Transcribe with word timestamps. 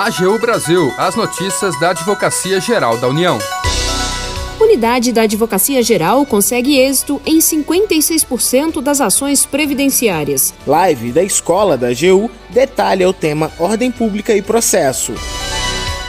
AGU 0.00 0.38
Brasil, 0.38 0.90
as 0.96 1.14
notícias 1.14 1.78
da 1.78 1.90
Advocacia 1.90 2.58
Geral 2.58 2.96
da 2.96 3.06
União. 3.06 3.38
Unidade 4.58 5.12
da 5.12 5.22
Advocacia 5.22 5.82
Geral 5.82 6.24
consegue 6.24 6.78
êxito 6.78 7.20
em 7.26 7.38
56% 7.38 8.80
das 8.80 9.02
ações 9.02 9.44
previdenciárias. 9.44 10.54
Live 10.66 11.12
da 11.12 11.22
Escola 11.22 11.76
da 11.76 11.88
AGU 11.88 12.30
detalha 12.48 13.06
o 13.10 13.12
tema 13.12 13.52
Ordem 13.58 13.90
Pública 13.90 14.34
e 14.34 14.40
Processo. 14.40 15.12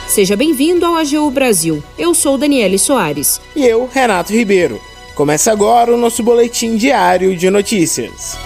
Seja 0.08 0.36
bem-vindo 0.36 0.86
ao 0.86 0.96
AGU 0.96 1.30
Brasil. 1.30 1.84
Eu 1.98 2.14
sou 2.14 2.38
Daniele 2.38 2.78
Soares. 2.78 3.42
E 3.54 3.62
eu, 3.62 3.86
Renato 3.92 4.32
Ribeiro. 4.32 4.80
Começa 5.14 5.52
agora 5.52 5.92
o 5.92 5.98
nosso 5.98 6.22
boletim 6.22 6.76
diário 6.78 7.36
de 7.36 7.50
notícias. 7.50 8.38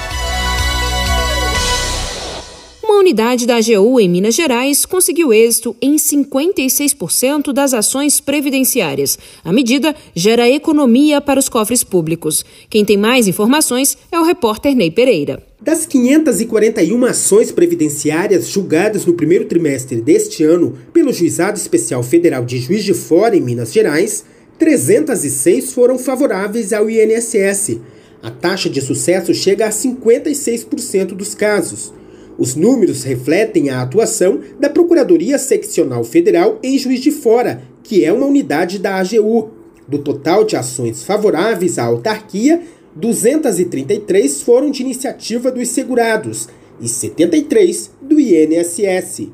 Unidade 3.07 3.47
da 3.47 3.59
AGU 3.59 4.01
em 4.01 4.09
Minas 4.09 4.35
Gerais 4.35 4.85
conseguiu 4.85 5.33
êxito 5.33 5.77
em 5.81 5.95
56% 5.95 7.53
das 7.53 7.73
ações 7.73 8.21
previdenciárias. 8.21 9.17
A 9.45 9.53
medida 9.53 9.95
gera 10.13 10.51
economia 10.51 11.21
para 11.21 11.39
os 11.39 11.49
cofres 11.49 11.85
públicos. 11.85 12.45
Quem 12.69 12.85
tem 12.85 12.97
mais 12.97 13.29
informações 13.29 13.97
é 14.11 14.19
o 14.19 14.25
repórter 14.25 14.75
Ney 14.75 14.91
Pereira. 14.91 15.41
Das 15.61 15.87
541 15.87 17.05
ações 17.05 17.53
previdenciárias 17.53 18.49
julgadas 18.49 19.07
no 19.07 19.15
primeiro 19.15 19.45
trimestre 19.45 20.01
deste 20.01 20.43
ano 20.43 20.77
pelo 20.93 21.13
Juizado 21.13 21.57
Especial 21.57 22.03
Federal 22.03 22.45
de 22.45 22.59
Juiz 22.59 22.83
de 22.83 22.93
Fora, 22.93 23.37
em 23.37 23.41
Minas 23.41 23.73
Gerais, 23.73 24.25
306 24.59 25.73
foram 25.73 25.97
favoráveis 25.97 26.73
ao 26.73 26.91
INSS. 26.91 27.79
A 28.21 28.33
taxa 28.33 28.69
de 28.69 28.81
sucesso 28.81 29.33
chega 29.33 29.67
a 29.67 29.71
56% 29.71 31.15
dos 31.15 31.37
casos. 31.37 31.93
Os 32.39 32.55
números 32.55 33.03
refletem 33.03 33.71
a 33.71 33.81
atuação 33.81 34.41
da 34.61 34.69
Procuradoria 34.69 35.39
Seccional 35.39 36.05
Federal 36.05 36.59
em 36.63 36.79
Juiz 36.79 37.01
de 37.01 37.11
Fora, 37.11 37.63
que 37.83 38.05
é 38.05 38.13
uma 38.13 38.27
unidade 38.27 38.79
da 38.79 38.97
AGU. 38.97 39.51
Do 39.89 39.99
total 39.99 40.45
de 40.45 40.57
ações 40.57 41.03
favoráveis 41.03 41.79
à 41.79 41.85
autarquia, 41.85 42.61
233 42.95 44.43
foram 44.43 44.71
de 44.71 44.83
iniciativa 44.83 45.51
dos 45.51 45.69
segurados 45.69 46.49
e 46.81 46.89
73 46.89 47.91
do 48.03 48.21
INSS. 48.21 49.29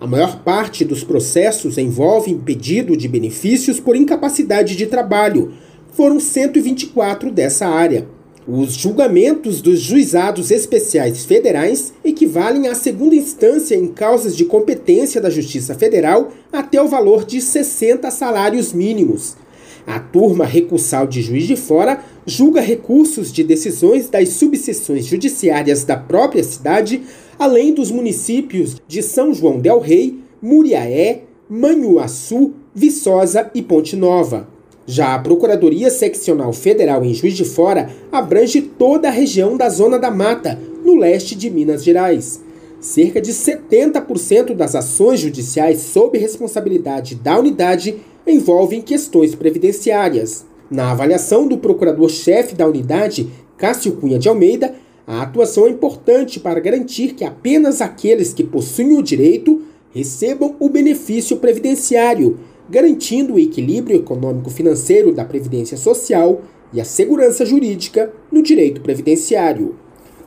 A 0.00 0.06
maior 0.06 0.42
parte 0.42 0.84
dos 0.84 1.02
processos 1.02 1.78
envolvem 1.78 2.38
pedido 2.38 2.96
de 2.96 3.08
benefícios 3.08 3.80
por 3.80 3.96
incapacidade 3.96 4.76
de 4.76 4.86
trabalho. 4.86 5.52
Foram 5.92 6.20
124 6.20 7.30
dessa 7.30 7.66
área. 7.66 8.06
Os 8.48 8.74
julgamentos 8.74 9.60
dos 9.60 9.80
juizados 9.80 10.52
especiais 10.52 11.24
federais 11.24 11.92
equivalem 12.04 12.68
à 12.68 12.76
segunda 12.76 13.16
instância 13.16 13.74
em 13.74 13.88
causas 13.88 14.36
de 14.36 14.44
competência 14.44 15.20
da 15.20 15.28
Justiça 15.28 15.74
Federal 15.74 16.30
até 16.52 16.80
o 16.80 16.86
valor 16.86 17.24
de 17.24 17.40
60 17.40 18.08
salários 18.12 18.72
mínimos. 18.72 19.36
A 19.84 19.98
turma 19.98 20.44
recursal 20.44 21.08
de 21.08 21.22
Juiz 21.22 21.44
de 21.44 21.56
Fora 21.56 22.04
julga 22.24 22.60
recursos 22.60 23.32
de 23.32 23.42
decisões 23.42 24.08
das 24.08 24.28
subseções 24.28 25.06
judiciárias 25.06 25.82
da 25.82 25.96
própria 25.96 26.44
cidade, 26.44 27.02
além 27.36 27.74
dos 27.74 27.90
municípios 27.90 28.76
de 28.86 29.02
São 29.02 29.34
João 29.34 29.58
del 29.58 29.80
Rei, 29.80 30.20
Muriaé, 30.40 31.22
Manhuaçu, 31.50 32.54
Viçosa 32.72 33.50
e 33.52 33.60
Ponte 33.60 33.96
Nova. 33.96 34.55
Já 34.86 35.14
a 35.14 35.18
Procuradoria 35.18 35.90
Seccional 35.90 36.52
Federal 36.52 37.04
em 37.04 37.12
Juiz 37.12 37.34
de 37.34 37.44
Fora 37.44 37.90
abrange 38.12 38.60
toda 38.62 39.08
a 39.08 39.10
região 39.10 39.56
da 39.56 39.68
Zona 39.68 39.98
da 39.98 40.12
Mata, 40.12 40.58
no 40.84 40.94
leste 40.94 41.34
de 41.34 41.50
Minas 41.50 41.82
Gerais. 41.82 42.40
Cerca 42.78 43.20
de 43.20 43.32
70% 43.32 44.54
das 44.54 44.76
ações 44.76 45.18
judiciais 45.18 45.80
sob 45.80 46.16
responsabilidade 46.16 47.16
da 47.16 47.36
unidade 47.36 47.96
envolvem 48.24 48.80
questões 48.80 49.34
previdenciárias. 49.34 50.46
Na 50.70 50.92
avaliação 50.92 51.48
do 51.48 51.58
procurador-chefe 51.58 52.54
da 52.54 52.68
unidade, 52.68 53.28
Cássio 53.56 53.92
Cunha 53.92 54.20
de 54.20 54.28
Almeida, 54.28 54.74
a 55.04 55.22
atuação 55.22 55.66
é 55.66 55.70
importante 55.70 56.38
para 56.38 56.60
garantir 56.60 57.14
que 57.14 57.24
apenas 57.24 57.80
aqueles 57.80 58.32
que 58.32 58.44
possuem 58.44 58.96
o 58.96 59.02
direito 59.02 59.62
recebam 59.92 60.54
o 60.60 60.68
benefício 60.68 61.38
previdenciário 61.38 62.38
garantindo 62.68 63.34
o 63.34 63.38
equilíbrio 63.38 63.96
econômico-financeiro 63.96 65.12
da 65.12 65.24
Previdência 65.24 65.76
Social 65.76 66.42
e 66.72 66.80
a 66.80 66.84
segurança 66.84 67.46
jurídica 67.46 68.12
no 68.30 68.42
direito 68.42 68.80
previdenciário. 68.80 69.76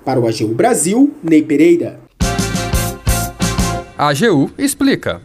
Para 0.05 0.19
o 0.19 0.27
AGU 0.27 0.47
Brasil, 0.49 1.11
Ney 1.21 1.43
Pereira. 1.43 1.99
A 3.97 4.09
AGU 4.09 4.49
explica. 4.57 5.21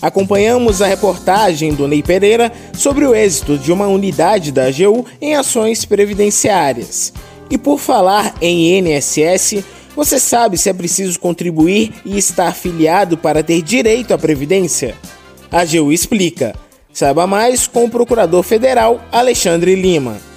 Acompanhamos 0.00 0.82
a 0.82 0.86
reportagem 0.86 1.74
do 1.74 1.86
Ney 1.86 2.02
Pereira 2.02 2.52
sobre 2.74 3.04
o 3.04 3.14
êxito 3.14 3.56
de 3.58 3.72
uma 3.72 3.86
unidade 3.86 4.50
da 4.50 4.66
AGU 4.66 5.04
em 5.20 5.34
ações 5.34 5.84
previdenciárias. 5.84 7.12
E 7.50 7.58
por 7.58 7.78
falar 7.78 8.34
em 8.40 8.78
INSS, 8.78 9.62
você 9.94 10.18
sabe 10.18 10.56
se 10.56 10.68
é 10.68 10.72
preciso 10.72 11.20
contribuir 11.20 11.92
e 12.04 12.16
estar 12.18 12.48
afiliado 12.48 13.16
para 13.16 13.42
ter 13.42 13.60
direito 13.62 14.14
à 14.14 14.18
Previdência? 14.18 14.94
A 15.50 15.60
AGU 15.60 15.92
explica. 15.92 16.54
Saiba 16.92 17.26
mais 17.26 17.66
com 17.66 17.84
o 17.84 17.90
Procurador 17.90 18.42
Federal 18.42 19.00
Alexandre 19.10 19.74
Lima. 19.74 20.31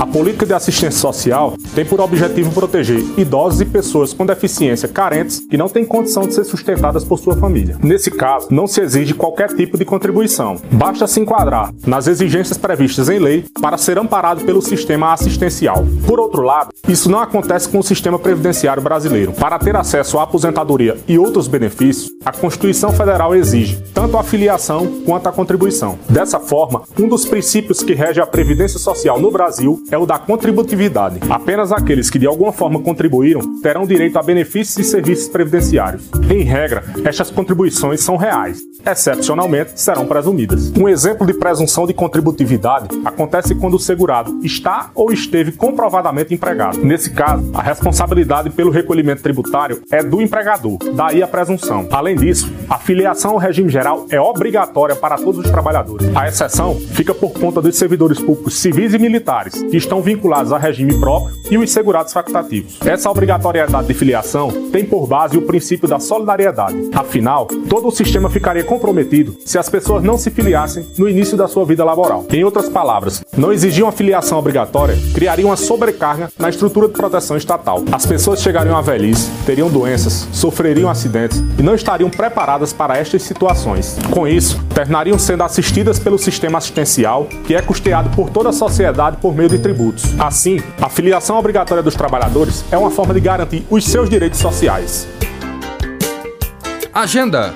A 0.00 0.06
política 0.06 0.46
de 0.46 0.54
assistência 0.54 0.98
social 0.98 1.52
tem 1.74 1.84
por 1.84 2.00
objetivo 2.00 2.50
proteger 2.52 3.04
idosos 3.18 3.60
e 3.60 3.66
pessoas 3.66 4.14
com 4.14 4.24
deficiência 4.24 4.88
carentes 4.88 5.40
que 5.40 5.58
não 5.58 5.68
têm 5.68 5.84
condição 5.84 6.26
de 6.26 6.32
ser 6.32 6.44
sustentadas 6.44 7.04
por 7.04 7.18
sua 7.18 7.36
família. 7.36 7.76
Nesse 7.82 8.10
caso, 8.10 8.48
não 8.50 8.66
se 8.66 8.80
exige 8.80 9.12
qualquer 9.12 9.54
tipo 9.54 9.76
de 9.76 9.84
contribuição. 9.84 10.56
Basta 10.72 11.06
se 11.06 11.20
enquadrar 11.20 11.70
nas 11.86 12.06
exigências 12.06 12.56
previstas 12.56 13.10
em 13.10 13.18
lei 13.18 13.44
para 13.60 13.76
ser 13.76 13.98
amparado 13.98 14.42
pelo 14.42 14.62
sistema 14.62 15.12
assistencial. 15.12 15.84
Por 16.06 16.18
outro 16.18 16.40
lado, 16.40 16.70
isso 16.88 17.10
não 17.10 17.20
acontece 17.20 17.68
com 17.68 17.78
o 17.78 17.84
sistema 17.84 18.18
previdenciário 18.18 18.82
brasileiro. 18.82 19.32
Para 19.32 19.58
ter 19.58 19.76
acesso 19.76 20.18
à 20.18 20.22
aposentadoria 20.22 20.96
e 21.06 21.18
outros 21.18 21.46
benefícios, 21.46 22.10
a 22.24 22.32
Constituição 22.32 22.90
Federal 22.90 23.34
exige 23.34 23.82
tanto 23.92 24.16
a 24.16 24.22
filiação 24.22 25.02
quanto 25.04 25.28
a 25.28 25.32
contribuição. 25.32 25.98
Dessa 26.08 26.40
forma, 26.40 26.84
um 26.98 27.06
dos 27.06 27.26
princípios 27.26 27.82
que 27.82 27.92
rege 27.92 28.18
a 28.18 28.26
previdência 28.26 28.78
social 28.78 29.20
no 29.20 29.30
Brasil 29.30 29.78
é 29.90 29.98
o 29.98 30.06
da 30.06 30.18
contributividade. 30.18 31.20
Apenas 31.28 31.72
aqueles 31.72 32.10
que 32.10 32.18
de 32.18 32.26
alguma 32.26 32.52
forma 32.52 32.80
contribuíram 32.80 33.60
terão 33.60 33.86
direito 33.86 34.18
a 34.18 34.22
benefícios 34.22 34.78
e 34.78 34.88
serviços 34.88 35.28
previdenciários. 35.28 36.08
Em 36.30 36.42
regra, 36.42 36.84
estas 37.04 37.30
contribuições 37.30 38.00
são 38.00 38.16
reais, 38.16 38.60
excepcionalmente 38.86 39.80
serão 39.80 40.06
presumidas. 40.06 40.72
Um 40.76 40.88
exemplo 40.88 41.26
de 41.26 41.34
presunção 41.34 41.86
de 41.86 41.94
contributividade 41.94 42.88
acontece 43.04 43.54
quando 43.54 43.74
o 43.74 43.78
segurado 43.78 44.40
está 44.42 44.90
ou 44.94 45.12
esteve 45.12 45.52
comprovadamente 45.52 46.34
empregado. 46.34 46.78
Nesse 46.78 47.10
caso, 47.10 47.50
a 47.54 47.62
responsabilidade 47.62 48.50
pelo 48.50 48.70
recolhimento 48.70 49.22
tributário 49.22 49.82
é 49.90 50.02
do 50.02 50.20
empregador, 50.20 50.78
daí 50.94 51.22
a 51.22 51.28
presunção. 51.28 51.86
Além 51.90 52.16
disso, 52.16 52.50
a 52.68 52.78
filiação 52.78 53.32
ao 53.32 53.38
regime 53.38 53.68
geral 53.68 54.06
é 54.10 54.20
obrigatória 54.20 54.94
para 54.94 55.16
todos 55.16 55.44
os 55.44 55.50
trabalhadores. 55.50 56.08
A 56.14 56.28
exceção 56.28 56.74
fica 56.74 57.14
por 57.14 57.32
conta 57.32 57.60
dos 57.60 57.76
servidores 57.76 58.18
públicos 58.20 58.58
civis 58.58 58.94
e 58.94 58.98
militares, 58.98 59.54
estão 59.76 60.02
vinculados 60.02 60.52
a 60.52 60.58
regime 60.58 60.98
próprio 60.98 61.36
e 61.50 61.58
os 61.58 61.70
segurados 61.70 62.12
facultativos. 62.12 62.78
Essa 62.84 63.10
obrigatoriedade 63.10 63.86
de 63.86 63.94
filiação 63.94 64.50
tem 64.70 64.84
por 64.84 65.06
base 65.06 65.36
o 65.36 65.42
princípio 65.42 65.88
da 65.88 65.98
solidariedade. 65.98 66.90
Afinal, 66.94 67.46
todo 67.68 67.88
o 67.88 67.90
sistema 67.90 68.30
ficaria 68.30 68.64
comprometido 68.64 69.36
se 69.44 69.58
as 69.58 69.68
pessoas 69.68 70.02
não 70.02 70.16
se 70.16 70.30
filiassem 70.30 70.86
no 70.98 71.08
início 71.08 71.36
da 71.36 71.48
sua 71.48 71.64
vida 71.64 71.84
laboral. 71.84 72.24
Em 72.30 72.44
outras 72.44 72.68
palavras, 72.68 73.22
não 73.36 73.52
exigir 73.52 73.84
uma 73.84 73.92
filiação 73.92 74.38
obrigatória 74.38 74.96
criaria 75.14 75.46
uma 75.46 75.56
sobrecarga 75.56 76.30
na 76.38 76.48
estrutura 76.48 76.88
de 76.88 76.94
proteção 76.94 77.36
estatal. 77.36 77.82
As 77.92 78.06
pessoas 78.06 78.40
chegariam 78.40 78.76
à 78.76 78.80
velhice, 78.80 79.30
teriam 79.44 79.68
doenças, 79.68 80.28
sofreriam 80.32 80.88
acidentes 80.90 81.42
e 81.58 81.62
não 81.62 81.74
estariam 81.74 82.10
preparadas 82.10 82.72
para 82.72 82.96
estas 82.96 83.22
situações. 83.22 83.96
Com 84.10 84.26
isso, 84.26 84.60
terminariam 84.74 85.18
sendo 85.18 85.42
assistidas 85.42 85.98
pelo 85.98 86.18
sistema 86.18 86.58
assistencial, 86.58 87.26
que 87.46 87.54
é 87.54 87.62
custeado 87.62 88.10
por 88.10 88.30
toda 88.30 88.50
a 88.50 88.52
sociedade 88.52 89.18
por 89.18 89.34
meio 89.34 89.48
de 89.48 89.58
tributos. 89.60 90.18
Assim, 90.18 90.60
a 90.80 90.88
filiação 90.88 91.38
obrigatória 91.38 91.82
dos 91.82 91.94
trabalhadores 91.94 92.64
é 92.70 92.78
uma 92.78 92.90
forma 92.90 93.14
de 93.14 93.20
garantir 93.20 93.64
os 93.70 93.84
seus 93.84 94.08
direitos 94.08 94.40
sociais. 94.40 95.06
Agenda 96.92 97.54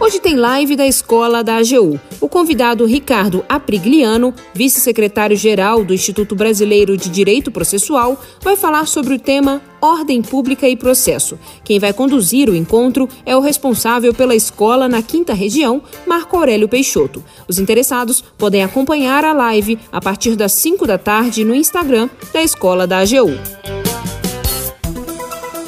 Hoje 0.00 0.18
tem 0.18 0.34
live 0.34 0.76
da 0.76 0.86
escola 0.86 1.44
da 1.44 1.56
AGU. 1.56 2.00
O 2.20 2.28
convidado 2.28 2.84
Ricardo 2.84 3.42
Aprigliano, 3.48 4.34
vice-secretário-geral 4.52 5.82
do 5.82 5.94
Instituto 5.94 6.34
Brasileiro 6.34 6.94
de 6.94 7.08
Direito 7.08 7.50
Processual, 7.50 8.20
vai 8.42 8.56
falar 8.56 8.86
sobre 8.86 9.14
o 9.14 9.18
tema 9.18 9.62
Ordem 9.80 10.20
Pública 10.20 10.68
e 10.68 10.76
Processo. 10.76 11.38
Quem 11.64 11.78
vai 11.78 11.94
conduzir 11.94 12.50
o 12.50 12.54
encontro 12.54 13.08
é 13.24 13.34
o 13.34 13.40
responsável 13.40 14.12
pela 14.12 14.34
escola 14.34 14.86
na 14.86 15.00
quinta 15.00 15.32
região, 15.32 15.82
Marco 16.06 16.36
Aurélio 16.36 16.68
Peixoto. 16.68 17.24
Os 17.48 17.58
interessados 17.58 18.22
podem 18.36 18.62
acompanhar 18.62 19.24
a 19.24 19.32
live 19.32 19.78
a 19.90 20.00
partir 20.00 20.36
das 20.36 20.52
5 20.52 20.86
da 20.86 20.98
tarde 20.98 21.42
no 21.42 21.54
Instagram 21.54 22.10
da 22.34 22.42
Escola 22.42 22.86
da 22.86 22.98
AGU. 22.98 23.30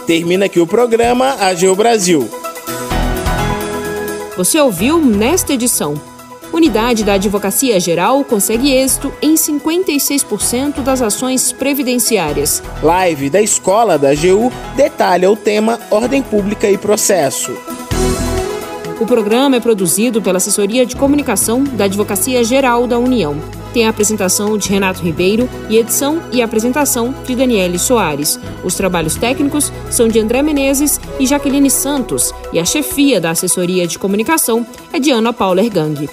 Termina 0.07 0.45
aqui 0.45 0.61
o 0.61 0.67
programa 0.67 1.31
AGU 1.41 1.75
Brasil. 1.75 2.29
Você 4.37 4.61
ouviu 4.61 4.99
nesta 4.99 5.55
edição. 5.55 6.12
Unidade 6.53 7.03
da 7.03 7.15
Advocacia 7.15 7.81
Geral 7.81 8.23
consegue 8.25 8.71
êxito 8.71 9.11
em 9.23 9.35
56% 9.35 10.83
das 10.83 11.01
ações 11.01 11.51
previdenciárias. 11.51 12.63
Live 12.83 13.31
da 13.31 13.41
Escola 13.41 13.99
da 13.99 14.11
AGU 14.11 14.53
detalha 14.77 15.31
o 15.31 15.37
tema 15.37 15.81
Ordem 15.91 16.23
Pública 16.23 16.71
e 16.71 16.77
Processo. 16.77 17.57
O 19.01 19.07
programa 19.07 19.57
é 19.57 19.61
produzido 19.61 20.21
pela 20.21 20.37
Assessoria 20.37 20.85
de 20.85 20.95
Comunicação 20.95 21.65
da 21.65 21.85
Advocacia 21.85 22.45
Geral 22.45 22.87
da 22.87 22.99
União. 22.99 23.35
Tem 23.73 23.87
a 23.87 23.91
apresentação 23.91 24.59
de 24.59 24.69
Renato 24.69 25.03
Ribeiro 25.03 25.49
e 25.71 25.79
edição 25.79 26.23
e 26.31 26.43
apresentação 26.43 27.15
de 27.27 27.35
Daniele 27.35 27.79
Soares. 27.79 28.39
Os 28.63 28.75
trabalhos 28.75 29.17
técnicos 29.17 29.73
são 29.91 30.07
de 30.07 30.21
André 30.21 30.43
Menezes 30.43 31.01
e 31.19 31.27
Jaqueline 31.27 31.71
Santos, 31.71 32.33
e 32.53 32.61
a 32.61 32.65
chefia 32.67 33.19
da 33.19 33.31
assessoria 33.31 33.87
de 33.87 33.99
comunicação 33.99 34.67
é 34.93 35.01
de 35.01 35.11
Ana 35.11 35.33
Paula 35.33 35.63
Ergang. 35.63 36.07